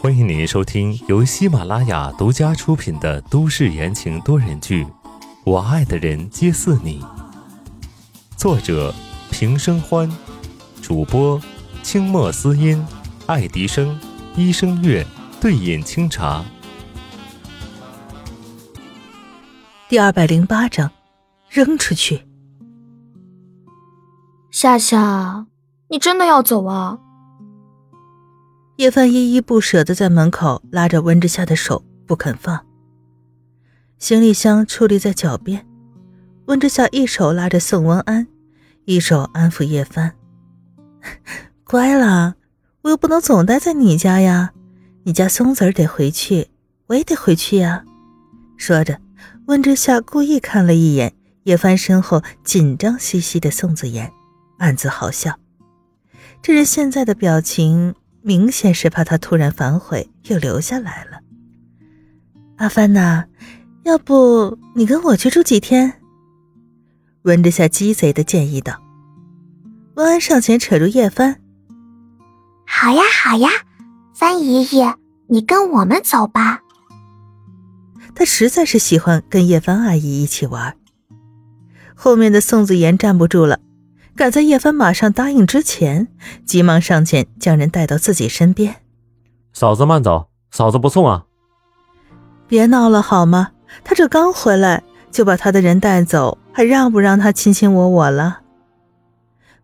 [0.00, 4.84] 欢迎您收听由喜马拉雅独家出品的都市言情多人剧
[5.44, 7.00] 《我爱的人皆似你》，
[8.36, 8.92] 作者
[9.30, 10.10] 平生欢，
[10.82, 11.40] 主播
[11.84, 12.84] 清墨思音、
[13.26, 13.96] 爱迪生、
[14.34, 15.06] 一生月、
[15.40, 16.44] 对饮清茶。
[19.88, 20.90] 第二百零八章，
[21.48, 22.26] 扔出去。
[24.50, 25.46] 夏夏，
[25.88, 26.98] 你真的要走啊？
[28.76, 32.66] 叶帆依依不舍的在门口拉着温之夏的手不肯放。
[33.98, 35.64] 行李箱矗立在脚边，
[36.46, 38.26] 温之夏一手拉着宋文安，
[38.84, 40.12] 一手安抚叶帆
[41.62, 42.34] ：“乖了，
[42.82, 44.52] 我又不能总待在你家呀，
[45.04, 46.48] 你家松子儿得回去，
[46.88, 47.84] 我也得回去呀。”
[48.58, 48.98] 说着，
[49.46, 54.10] 温之夏故意看了一眼叶帆身后紧张兮兮的宋子言，
[54.58, 55.38] 暗自好笑，
[56.42, 57.94] 这人现在的表情。
[58.26, 61.20] 明显是怕他突然反悔又留下来了。
[62.56, 63.24] 阿帆呐，
[63.82, 66.00] 要不你跟我去住几天？
[67.24, 68.80] 温着下鸡贼的建议道。
[69.96, 71.38] 温安上前扯住叶帆
[72.66, 73.50] ：“好呀好呀，
[74.14, 74.94] 帆爷爷，
[75.28, 76.62] 你跟我们走吧。”
[78.16, 80.74] 他实在是喜欢跟叶帆阿姨一起玩。
[81.94, 83.60] 后面的宋子妍站不住了。
[84.16, 86.08] 赶在叶帆马上答应之前，
[86.46, 88.76] 急忙上前将人带到自己身边。
[89.52, 91.24] 嫂子慢走，嫂子不送啊！
[92.46, 93.52] 别闹了好吗？
[93.82, 98.42] 他这刚回来就把他的人带走，还让不让他卿卿我我了？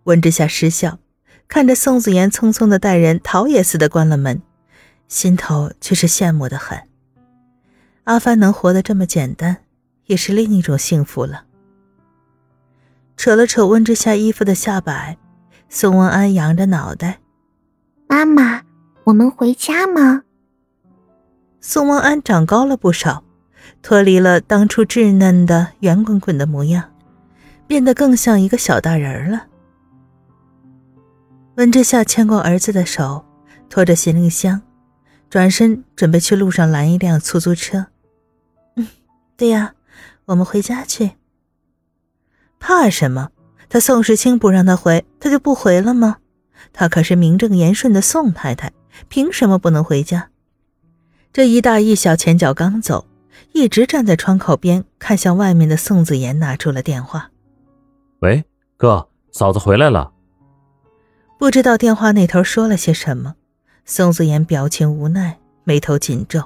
[0.05, 0.99] 温之夏失笑，
[1.47, 4.43] 看着宋子言匆匆的带人逃也似的关了门，
[5.07, 6.77] 心头却是羡慕的很。
[8.05, 9.59] 阿帆能活得这么简单，
[10.07, 11.45] 也是另一种幸福了。
[13.21, 15.19] 扯了扯温之夏衣服的下摆，
[15.69, 17.19] 宋文安扬着脑袋
[18.09, 18.63] ：“妈妈，
[19.05, 20.23] 我们回家吗？”
[21.61, 23.23] 宋文安长高了不少，
[23.83, 26.83] 脱离了当初稚嫩的圆滚滚的模样，
[27.67, 29.49] 变得更像一个小大人了。
[31.57, 33.23] 温之夏牵过儿子的手，
[33.69, 34.63] 拖着行李箱，
[35.29, 37.89] 转身准备去路上拦一辆出租车。
[38.77, 38.89] “嗯，
[39.37, 39.75] 对呀，
[40.25, 41.11] 我们回家去。”
[42.61, 43.31] 怕什么？
[43.69, 46.19] 他宋时清不让他回，他就不回了吗？
[46.73, 48.73] 他可是名正言顺的宋太太，
[49.09, 50.29] 凭什么不能回家？
[51.33, 53.07] 这一大一小前脚刚走，
[53.53, 57.31] 一直站在窗口边看向外面的宋子言拿出了电话
[58.21, 58.45] ：“喂，
[58.77, 60.13] 哥，嫂子回来了。”
[61.39, 63.37] 不知道电话那头说了些什么，
[63.85, 66.43] 宋子言表情无奈，眉头紧皱：“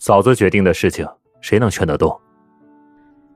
[0.00, 1.06] 嫂子决定的事情，
[1.40, 2.18] 谁能劝得动？”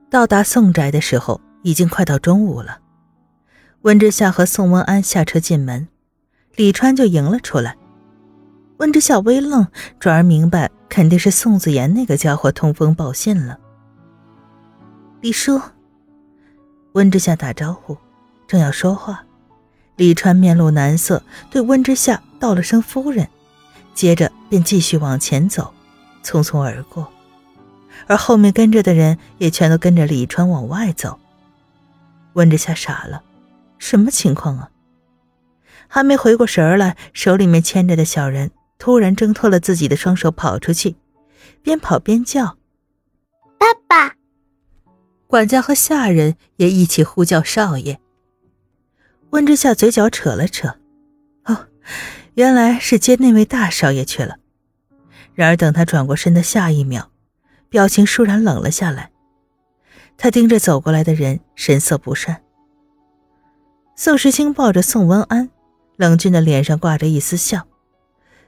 [0.09, 1.39] 到达宋宅的时候。
[1.67, 2.79] 已经快到中午了，
[3.81, 5.89] 温之夏和宋文安下车进门，
[6.55, 7.75] 李川就迎了出来。
[8.77, 9.67] 温之夏微愣，
[9.99, 13.59] 转而明白肯定是宋子言那个家伙通风报信了。
[15.19, 15.59] 李叔，
[16.93, 17.97] 温之夏打招呼，
[18.47, 19.25] 正要说话，
[19.97, 23.27] 李川面露难色，对温之夏道了声夫人，
[23.93, 25.73] 接着便继续往前走，
[26.23, 27.11] 匆匆而过，
[28.07, 31.19] 而后面跟着的人也全都跟着李川往外走。
[32.37, 33.23] 温之夏傻了，
[33.79, 34.69] 什么情况啊？
[35.87, 40.95] 还没回过神来，手里面牵着的小人突然挣脱了自己的双手，跑出去，
[41.63, 42.57] 边跑边叫
[43.57, 44.15] ：“爸爸！”
[45.25, 47.99] 管家和下人也一起呼叫少爷。
[49.31, 50.75] 温之夏嘴角扯了扯，
[51.45, 51.67] 哦，
[52.35, 54.37] 原来是接那位大少爷去了。
[55.33, 57.11] 然而等他转过身的下一秒，
[57.67, 59.09] 表情倏然冷了下来。
[60.17, 62.41] 他盯着走过来的人，神色不善。
[63.95, 65.49] 宋时清抱着宋文安，
[65.95, 67.67] 冷峻的脸上挂着一丝笑。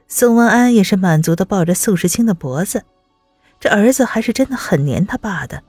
[0.08, 2.84] 宋文安也是满足的抱着宋时清的脖子，
[3.60, 5.62] 这儿子还是真的很黏他爸的。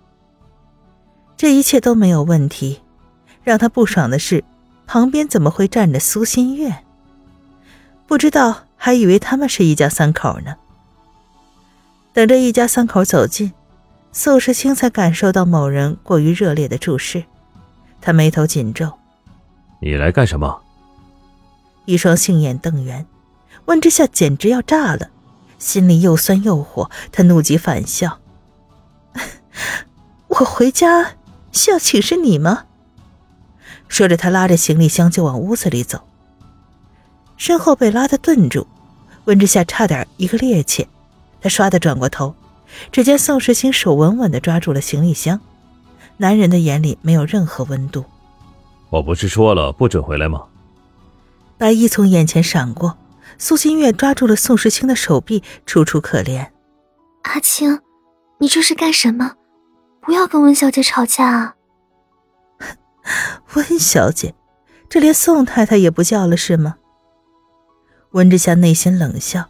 [1.38, 2.82] 这一切都没有问题，
[3.44, 4.44] 让他不爽的是，
[4.88, 6.84] 旁边怎么会站着苏新月？
[8.08, 10.56] 不知道，还以为他们是一家三口呢。
[12.14, 13.54] 等着一家三口走近。
[14.14, 17.24] 宋时清才感受到某人过于热烈的注视，
[18.02, 18.92] 他眉头紧皱
[19.82, 20.62] ：“你来干什么？”
[21.86, 23.06] 一双杏眼瞪圆，
[23.66, 25.10] 温之夏简直要炸了，
[25.58, 28.20] 心里又酸又火，他怒极反笑
[30.28, 31.14] ：“我回家
[31.54, 32.66] 需要请示你吗？”
[33.88, 36.02] 说着，他拉着行李箱就往屋子里走，
[37.38, 38.68] 身后被拉的顿住，
[39.24, 40.86] 温之夏差点一个趔趄，
[41.42, 42.36] 他唰的转过头。
[42.92, 45.40] 只见宋时清手稳稳地抓住了行李箱，
[46.18, 48.06] 男人的眼里没有任何温度。
[48.90, 50.44] 我不是说了不准回来吗？
[51.58, 52.98] 白衣从眼前闪过，
[53.38, 56.48] 苏新月抓住了宋时清的手臂，楚楚可怜
[57.24, 57.80] ：“阿青，
[58.40, 59.36] 你这是干什么？
[60.02, 61.56] 不要跟温小姐吵架啊！”
[63.54, 64.34] 温小姐，
[64.90, 66.76] 这连宋太太也不叫了是吗？
[68.12, 69.48] 温之夏内心冷笑，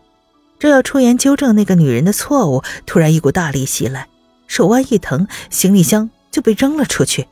[0.61, 4.07] 正要出言纠正那个女人的错误，突然一股大力袭来，
[4.45, 7.25] 手腕一疼，行李箱就被扔了出去。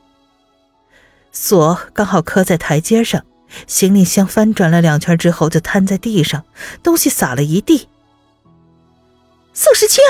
[1.30, 3.22] 锁刚好磕在台阶上，
[3.68, 6.42] 行李箱翻转了两圈之后就瘫在地上，
[6.82, 7.86] 东西洒了一地。
[9.52, 10.02] 宋时清，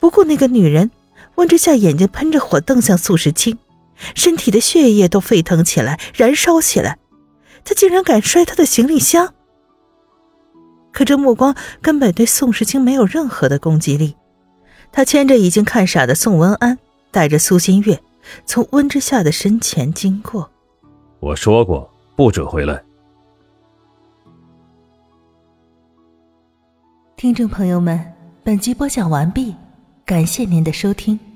[0.00, 0.90] 不顾那个女人，
[1.34, 3.58] 温之夏眼睛喷着火瞪向宋时清，
[4.14, 6.96] 身体的血液都沸腾起来，燃烧起来。
[7.62, 9.34] 他竟然敢摔他的行李箱！
[10.98, 14.16] 可这目光根本对宋时清没有任何的攻击力。
[14.90, 16.76] 他牵着已经看傻的宋文安，
[17.12, 18.00] 带着苏新月。
[18.44, 20.50] 从温之夏的身前经过，
[21.20, 22.82] 我说过不准回来。
[27.16, 28.04] 听众朋友们，
[28.42, 29.54] 本集播讲完毕，
[30.04, 31.27] 感谢您的收听。